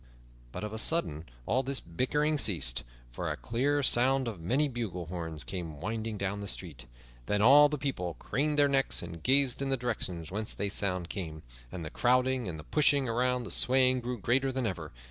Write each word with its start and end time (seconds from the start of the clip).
But 0.51 0.63
of 0.63 0.73
a 0.73 0.79
sudden 0.79 1.25
all 1.45 1.61
this 1.61 1.79
bickering 1.79 2.39
ceased, 2.39 2.81
for 3.11 3.29
a 3.29 3.37
clear 3.37 3.83
sound 3.83 4.27
of 4.27 4.41
many 4.41 4.67
bugle 4.67 5.05
horns 5.05 5.43
came 5.43 5.79
winding 5.79 6.17
down 6.17 6.41
the 6.41 6.47
street. 6.47 6.87
Then 7.27 7.39
all 7.39 7.69
the 7.69 7.77
people 7.77 8.15
craned 8.15 8.57
their 8.57 8.67
necks 8.67 9.03
and 9.03 9.21
gazed 9.21 9.61
in 9.61 9.69
the 9.69 9.77
direction 9.77 10.25
whence 10.29 10.55
the 10.55 10.69
sound 10.69 11.09
came, 11.09 11.43
and 11.71 11.85
the 11.85 11.91
crowding 11.91 12.47
and 12.47 12.57
the 12.57 12.63
pushing 12.63 13.07
and 13.07 13.45
the 13.45 13.51
swaying 13.51 13.99
grew 14.01 14.17
greater 14.17 14.51
than 14.51 14.65
ever. 14.65 14.91